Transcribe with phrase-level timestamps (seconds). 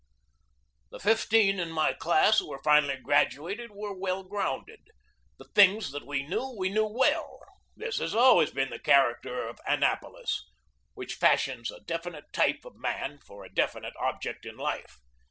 [0.89, 4.79] The fifteen in my class who were finally gradu ated were well grounded.
[5.37, 7.39] The things that we knew we knew well.
[7.75, 10.43] This has always been the character of Annapolis,
[10.95, 14.97] which fashions a definite type of man for a definite object in life.